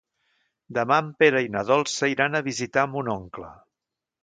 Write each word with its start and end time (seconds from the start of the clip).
Demà 0.77 0.97
en 1.07 1.11
Pere 1.23 1.43
i 1.49 1.51
na 1.57 1.63
Dolça 1.73 2.11
iran 2.15 2.39
a 2.39 2.43
visitar 2.49 2.89
mon 2.97 3.15
oncle. 3.19 3.53